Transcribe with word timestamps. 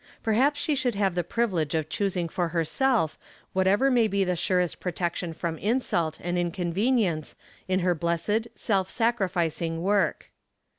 Perhaps 0.23 0.59
she 0.59 0.73
should 0.73 0.95
have 0.95 1.13
the 1.13 1.23
privilege 1.23 1.75
of 1.75 1.87
choosing 1.87 2.27
for 2.27 2.47
herself 2.47 3.19
whatever 3.53 3.91
may 3.91 4.07
be 4.07 4.23
the 4.23 4.35
surest 4.35 4.79
protection 4.79 5.31
from 5.31 5.59
insult 5.59 6.17
and 6.23 6.39
inconvenience 6.39 7.35
in 7.67 7.81
her 7.81 7.93
blessed, 7.93 8.47
self 8.55 8.89
sacrificing 8.89 9.83
work. 9.83 10.31